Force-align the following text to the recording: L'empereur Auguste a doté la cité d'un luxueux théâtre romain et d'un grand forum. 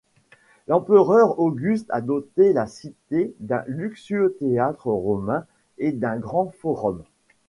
L'empereur 0.67 1.39
Auguste 1.39 1.85
a 1.91 2.01
doté 2.01 2.53
la 2.53 2.65
cité 2.65 3.35
d'un 3.39 3.63
luxueux 3.67 4.35
théâtre 4.39 4.87
romain 4.87 5.45
et 5.77 5.91
d'un 5.91 6.17
grand 6.17 6.49
forum. 6.55 7.03